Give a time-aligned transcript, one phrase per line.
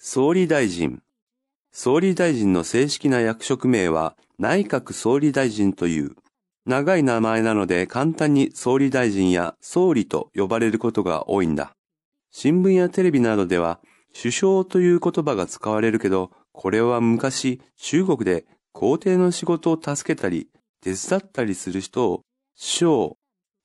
[0.00, 1.02] 総理大臣。
[1.72, 6.12] 総理大臣の正式な役職名は内閣総理大臣という。
[6.66, 11.72] 長い名前なので簡単に総理大臣や総理と呼ばれることが多いんだ。
[12.30, 13.80] 新聞やテレビなどでは
[14.16, 20.48] 首相という言葉が使われるけど、これは昔中国で皇帝の仕事を助けたり
[20.80, 22.22] 手伝ったりする人を
[22.54, 23.16] 省、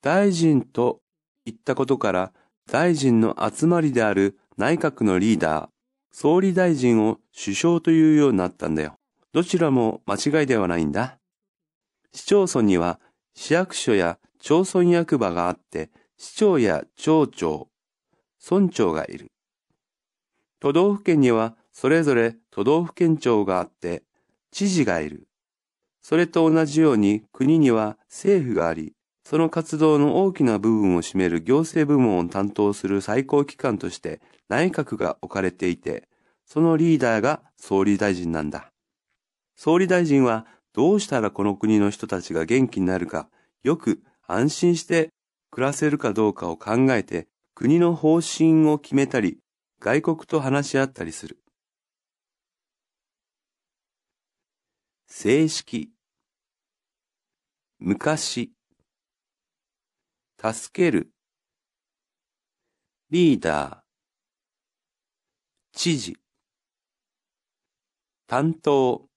[0.02, 0.98] 大臣と
[1.46, 2.32] 言ったことから
[2.68, 5.73] 大臣の集まりである内閣のリーダー、
[6.16, 9.00] 総理大臣を首相というようになったんだよ。
[9.32, 11.18] どちらも間違いではないんだ。
[12.12, 13.00] 市町村には
[13.34, 17.68] 市役所や町村役場があって、市長や町長、
[18.48, 19.32] 村長がいる。
[20.60, 24.04] 都道府県にはそれぞれ都道府県庁があって、
[24.52, 25.26] 知事がいる。
[26.00, 28.92] それと同じように国には政府があり、
[29.24, 36.08] その活動の大きな部分を占める行政部門を担当する最高機関として内閣が置かれていて、
[36.44, 38.70] そのリーダーが総理大臣なんだ。
[39.56, 43.28] 総理大臣はどうしたらこの国の人たちが元気になるか、
[43.62, 45.10] よく安心して
[45.50, 49.38] 暮らせるかどうかを考えて、国の方針を決めたり、
[49.80, 51.38] 外国と話し合ったりする。
[55.06, 55.90] 正式
[57.78, 58.50] 昔
[60.52, 61.10] 助ける
[63.08, 63.78] リーダー
[65.72, 66.18] 知事
[68.26, 69.13] 担当。